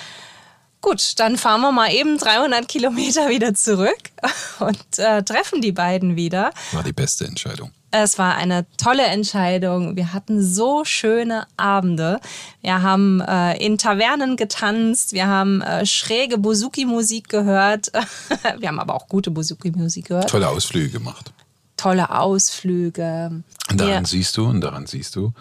Gut, 0.82 1.20
dann 1.20 1.38
fahren 1.38 1.62
wir 1.62 1.72
mal 1.74 1.92
eben 1.92 2.18
300 2.18 2.68
Kilometer 2.68 3.28
wieder 3.30 3.54
zurück 3.54 3.98
und 4.60 4.98
äh, 4.98 5.24
treffen 5.24 5.62
die 5.62 5.74
beiden 5.74 6.16
wieder. 6.16 6.52
War 6.72 6.84
die 6.84 6.94
beste 6.94 7.26
Entscheidung. 7.26 7.72
Es 7.92 8.18
war 8.20 8.36
eine 8.36 8.66
tolle 8.78 9.04
Entscheidung. 9.04 9.96
Wir 9.96 10.14
hatten 10.14 10.44
so 10.44 10.86
schöne 10.86 11.48
Abende. 11.58 12.20
Wir 12.62 12.82
haben 12.84 13.20
äh, 13.20 13.58
in 13.58 13.78
Tavernen 13.80 14.38
getanzt, 14.38 15.12
wir 15.12 15.26
haben 15.28 15.62
äh, 15.62 15.86
schräge 15.88 16.38
Bouzouki-Musik 16.38 17.30
gehört. 17.30 17.92
wir 18.60 18.68
haben 18.68 18.80
aber 18.80 18.94
auch 18.94 19.08
gute 19.08 19.32
Bouzouki-Musik 19.32 20.06
gehört. 20.10 20.30
Tolle 20.30 20.48
Ausflüge 20.50 20.90
gemacht. 20.92 21.34
Tolle 21.78 22.12
Ausflüge. 22.12 23.42
Und 23.72 23.82
daran 23.82 24.04
Wir- 24.04 24.08
siehst 24.08 24.38
du, 24.38 24.46
und 24.46 24.62
daran 24.62 24.86
siehst 24.86 25.16
du, 25.16 25.34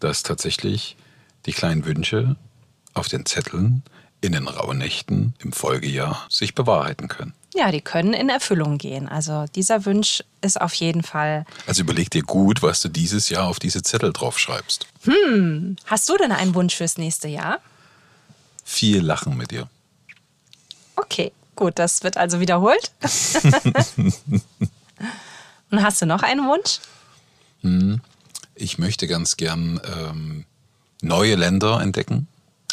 dass 0.00 0.22
tatsächlich 0.24 0.96
die 1.46 1.52
kleinen 1.52 1.86
Wünsche 1.86 2.36
auf 2.92 3.08
den 3.08 3.24
Zetteln 3.24 3.82
in 4.24 4.32
den 4.32 4.48
Rauhnächten 4.48 5.34
im 5.38 5.52
Folgejahr 5.52 6.26
sich 6.30 6.54
bewahrheiten 6.54 7.08
können. 7.08 7.34
Ja, 7.54 7.70
die 7.70 7.82
können 7.82 8.14
in 8.14 8.30
Erfüllung 8.30 8.78
gehen. 8.78 9.06
Also 9.08 9.44
dieser 9.54 9.84
Wunsch 9.84 10.24
ist 10.40 10.60
auf 10.60 10.74
jeden 10.74 11.02
Fall. 11.02 11.44
Also 11.66 11.82
überleg 11.82 12.10
dir 12.10 12.22
gut, 12.22 12.62
was 12.62 12.80
du 12.80 12.88
dieses 12.88 13.28
Jahr 13.28 13.46
auf 13.46 13.58
diese 13.58 13.82
Zettel 13.82 14.12
draufschreibst. 14.12 14.86
Hast 15.84 16.08
du 16.08 16.16
denn 16.16 16.32
einen 16.32 16.54
Wunsch 16.54 16.74
fürs 16.74 16.96
nächste 16.98 17.28
Jahr? 17.28 17.60
Viel 18.64 19.02
Lachen 19.02 19.36
mit 19.36 19.50
dir. 19.50 19.68
Okay, 20.96 21.32
gut, 21.54 21.78
das 21.78 22.02
wird 22.02 22.16
also 22.16 22.40
wiederholt. 22.40 22.92
Und 25.70 25.82
hast 25.82 26.00
du 26.00 26.06
noch 26.06 26.22
einen 26.22 26.46
Wunsch? 26.46 26.80
Ich 28.54 28.78
möchte 28.78 29.06
ganz 29.06 29.36
gern 29.36 29.80
ähm, 29.84 30.44
neue 31.02 31.34
Länder 31.34 31.80
entdecken, 31.80 32.26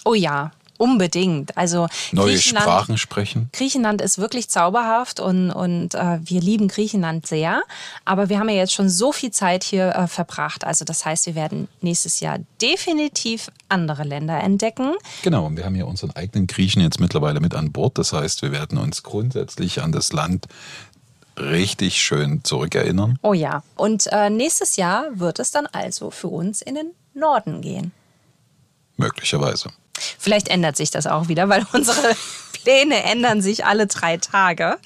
Oh 0.04 0.16
ja, 0.16 0.52
unbedingt. 0.82 1.58
Also 1.58 1.88
neue 2.12 2.34
Griechenland, 2.34 2.64
Sprachen 2.64 2.98
sprechen. 2.98 3.50
Griechenland 3.54 4.02
ist 4.02 4.18
wirklich 4.18 4.50
zauberhaft 4.50 5.20
und, 5.20 5.52
und 5.52 5.94
äh, 5.94 6.20
wir 6.24 6.42
lieben 6.42 6.68
Griechenland 6.68 7.28
sehr. 7.28 7.62
Aber 8.04 8.30
wir 8.30 8.40
haben 8.40 8.50
ja 8.50 8.56
jetzt 8.56 8.74
schon 8.74 8.90
so 8.90 9.12
viel 9.12 9.30
Zeit 9.30 9.64
hier 9.64 9.96
äh, 9.96 10.08
verbracht. 10.08 10.66
Also 10.66 10.84
das 10.84 11.06
heißt, 11.06 11.28
wir 11.28 11.36
werden 11.36 11.68
nächstes 11.82 12.20
Jahr 12.20 12.40
definitiv 12.62 13.52
andere 13.70 14.04
Länder 14.04 14.42
entdecken. 14.42 14.96
Genau, 15.22 15.46
und 15.46 15.56
wir 15.56 15.66
haben 15.66 15.76
ja 15.76 15.86
unseren 15.86 16.12
eigenen 16.16 16.48
Griechen 16.48 16.82
jetzt 16.82 17.00
mittlerweile 17.00 17.40
mit 17.40 17.54
an 17.54 17.72
Bord. 17.72 18.00
Das 18.00 18.12
heißt, 18.12 18.42
wir 18.42 18.52
werden 18.52 18.80
uns 18.80 19.04
grundsätzlich 19.04 19.84
an 19.84 19.92
das 19.92 20.14
Land 20.14 20.48
richtig 21.38 22.02
schön 22.02 22.44
zurückerinnern. 22.44 23.20
Oh 23.22 23.34
ja. 23.34 23.64
Und 23.76 24.08
äh, 24.08 24.32
nächstes 24.32 24.78
Jahr 24.78 25.06
wird 25.14 25.38
es 25.38 25.52
dann 25.52 25.68
also 25.68 26.10
für 26.10 26.28
uns 26.28 26.64
in 26.64 26.74
den 26.74 26.92
Norden 27.14 27.62
gehen. 27.62 27.92
Möglicherweise. 28.98 29.70
Vielleicht 30.20 30.48
ändert 30.48 30.76
sich 30.78 30.92
das 30.92 31.08
auch 31.08 31.28
wieder, 31.28 31.50
weil 31.50 31.66
unsere 31.74 32.16
Pläne 32.64 33.04
ändern 33.04 33.42
sich 33.42 33.66
alle 33.66 33.88
drei 33.88 34.18
Tage. 34.18 34.78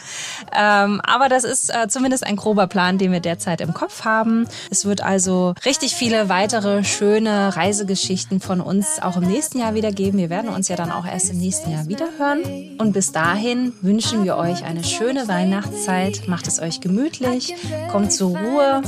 Ähm, 0.56 1.02
aber 1.04 1.30
das 1.30 1.44
ist 1.44 1.70
äh, 1.70 1.88
zumindest 1.88 2.26
ein 2.26 2.36
grober 2.36 2.68
Plan, 2.68 2.98
den 2.98 3.12
wir 3.12 3.20
derzeit 3.20 3.62
im 3.62 3.74
Kopf 3.74 4.06
haben. 4.06 4.48
Es 4.70 4.86
wird 4.86 5.02
also 5.02 5.54
richtig 5.66 5.96
viele 5.96 6.30
weitere 6.30 6.84
schöne 6.84 7.56
Reisegeschichten 7.56 8.40
von 8.40 8.62
uns 8.62 9.02
auch 9.02 9.18
im 9.18 9.24
nächsten 9.24 9.60
Jahr 9.60 9.74
wieder 9.74 9.92
geben. 9.92 10.18
Wir 10.18 10.30
werden 10.30 10.50
uns 10.50 10.68
ja 10.68 10.76
dann 10.76 10.92
auch 10.92 11.06
erst 11.06 11.30
im 11.30 11.38
nächsten 11.38 11.72
Jahr 11.72 11.88
wieder 11.88 12.08
hören. 12.18 12.78
Und 12.78 12.94
bis 12.94 13.12
dahin 13.12 13.74
wünschen 13.82 14.24
wir 14.24 14.38
euch 14.38 14.64
eine 14.64 14.84
schöne 14.84 15.28
Weihnachtszeit. 15.28 16.28
Macht 16.28 16.48
es 16.48 16.60
euch 16.60 16.82
gemütlich, 16.82 17.56
kommt 17.92 18.14
zur 18.14 18.38
Ruhe, 18.38 18.82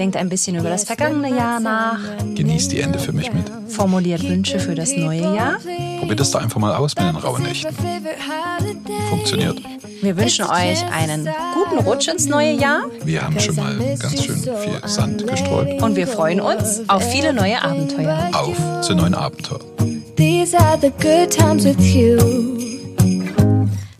denkt 0.00 0.16
ein 0.16 0.30
bisschen 0.30 0.56
über 0.56 0.70
das 0.70 0.84
vergangene 0.84 1.28
Jahr 1.28 1.60
nach, 1.60 1.98
Genießt 2.34 2.72
die 2.72 2.80
Ende 2.80 2.98
für 2.98 3.12
mich 3.12 3.30
mit. 3.34 3.44
formuliert 3.68 4.22
Wünsche 4.26 4.58
für 4.58 4.74
das 4.74 4.96
neue 4.96 5.20
Jahr. 5.20 5.58
Probiert 5.98 6.20
es 6.20 6.30
doch 6.30 6.40
einfach 6.40 6.58
mal 6.58 6.74
aus 6.74 6.96
mit 6.96 7.04
den 7.04 7.16
Rauhnächten. 7.16 7.76
Funktioniert. 9.10 9.60
Wir 10.00 10.16
wünschen 10.16 10.46
euch 10.46 10.82
einen 10.90 11.28
guten 11.52 11.84
Rutsch 11.86 12.08
ins 12.08 12.24
neue 12.26 12.52
Jahr 12.52 12.84
Wir 13.04 13.20
haben 13.20 13.38
schon 13.38 13.56
mal 13.56 13.76
ganz 13.98 14.24
schön 14.24 14.36
viel 14.36 14.80
Sand 14.86 15.26
gestreut. 15.26 15.82
und 15.82 15.94
wir 15.96 16.06
freuen 16.06 16.40
uns 16.40 16.80
auf 16.88 17.02
viele 17.12 17.34
neue 17.34 17.62
Abenteuer. 17.62 18.30
Auf 18.32 18.56
zu 18.80 18.94
neuen 18.94 19.14
Abenteuern. 19.14 19.60
These 20.16 20.58
are 20.58 20.78
the 20.80 20.90
good 21.02 21.30
times 21.30 21.64
with 21.66 21.78
you. 21.94 22.16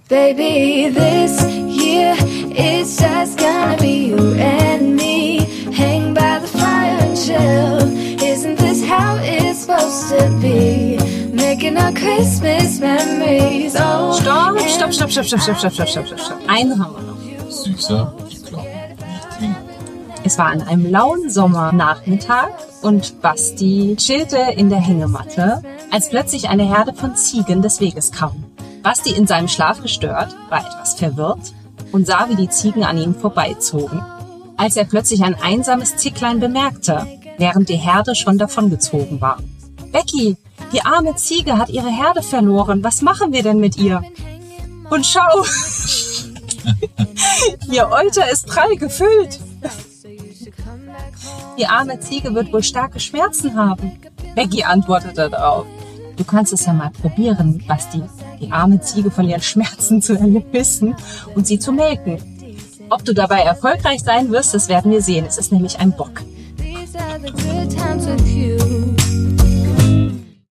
Baby, 0.09 0.91
this 0.95 1.45
year 1.69 2.17
Christmas 12.01 12.81
memories. 12.81 13.77
Oh, 13.77 14.13
Stopp, 14.15 14.59
stopp, 14.59 14.93
stopp, 14.93 15.11
stopp, 15.11 15.27
stopp, 15.27 15.41
stopp, 15.41 15.59
stopp, 15.59 15.73
stopp, 15.73 15.89
stopp, 15.89 16.07
stopp, 16.07 16.19
stopp. 16.19 16.39
Einen 16.49 16.83
haben 16.83 16.95
wir 16.95 17.03
noch. 17.03 17.51
Süßer, 17.51 18.15
ich 18.31 18.43
glaube, 18.45 18.67
nicht 19.07 19.31
trinken. 19.39 19.57
Es 20.25 20.39
war 20.39 20.47
an 20.47 20.63
einem 20.63 20.91
lauen 20.91 21.29
Sommernachmittag 21.29 22.49
und 22.81 23.21
Basti 23.21 23.97
chillte 23.99 24.39
in 24.57 24.71
der 24.71 24.81
Hängematte, 24.81 25.63
als 25.91 26.09
plötzlich 26.09 26.49
eine 26.49 26.65
Herde 26.65 26.95
von 26.95 27.17
Ziegen 27.17 27.61
des 27.61 27.81
Weges 27.81 28.13
kam. 28.13 28.45
Basti 28.83 29.11
in 29.11 29.27
seinem 29.27 29.49
Schlaf 29.49 29.83
gestört, 29.83 30.35
war 30.49 30.61
etwas 30.61 30.95
verwirrt 30.95 31.53
und 31.93 32.07
sah, 32.07 32.29
wie 32.31 32.37
die 32.37 32.49
Ziegen 32.49 32.83
an 32.83 32.97
ihm 32.97 33.15
vorbeizogen. 33.15 34.03
Als 34.57 34.77
er 34.77 34.85
plötzlich 34.85 35.23
ein 35.23 35.37
einsames 35.43 35.97
Zicklein 35.97 36.41
bemerkte, 36.41 37.07
während 37.37 37.69
die 37.69 37.77
Herde 37.77 38.15
schon 38.15 38.39
davongezogen 38.39 39.21
war. 39.21 39.39
Becky, 39.93 40.37
die 40.73 40.83
arme 40.83 41.17
Ziege 41.17 41.59
hat 41.59 41.71
ihre 41.71 41.91
Herde 41.91 42.23
verloren. 42.23 42.85
Was 42.85 43.03
machen 43.03 43.33
wir 43.33 43.43
denn 43.43 43.59
mit 43.59 43.77
ihr? 43.77 44.03
Und 44.91 45.07
schau, 45.07 45.45
ihr 47.71 47.89
Euter 47.91 48.31
ist 48.31 48.47
prall 48.47 48.77
gefüllt. 48.77 49.41
Die 51.59 51.67
arme 51.67 52.01
Ziege 52.01 52.35
wird 52.35 52.53
wohl 52.53 52.63
starke 52.63 53.01
Schmerzen 53.01 53.55
haben. 53.57 53.93
Becky 54.35 54.63
antwortete 54.63 55.29
darauf. 55.29 55.67
Du 56.17 56.25
kannst 56.25 56.53
es 56.53 56.67
ja 56.67 56.73
mal 56.73 56.91
probieren, 56.91 57.65
Basti, 57.67 58.03
die 58.41 58.53
arme 58.53 58.81
Ziege 58.81 59.11
von 59.11 59.29
ihren 59.29 59.43
Schmerzen 59.43 60.03
zu 60.03 60.19
erlösen 60.19 60.95
und 61.35 61.47
sie 61.47 61.59
zu 61.59 61.73
melken. 61.73 62.19
Ob 62.91 63.05
du 63.05 63.15
dabei 63.15 63.41
erfolgreich 63.41 64.01
sein 64.01 64.31
wirst, 64.31 64.53
das 64.53 64.69
werden 64.69 64.91
wir 64.91 65.01
sehen. 65.01 65.25
Es 65.27 65.39
ist 65.39 65.53
nämlich 65.53 65.79
ein 65.79 65.93
Bock. 65.93 66.23